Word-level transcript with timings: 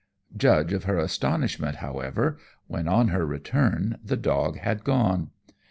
Judge 0.35 0.73
of 0.73 0.85
her 0.85 0.97
astonishment, 0.97 1.75
however, 1.75 2.39
when, 2.65 2.87
on 2.87 3.09
her 3.09 3.23
return, 3.23 3.99
the 4.03 4.17
dog 4.17 4.57
had 4.57 4.83
gone. 4.83 5.29